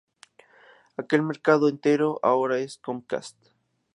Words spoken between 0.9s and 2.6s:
Aquel mercado entero es ahora